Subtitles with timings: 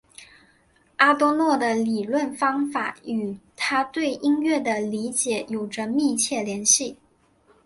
[0.97, 6.97] 阿多诺的理论方法与他对音乐的理解有着密切联系。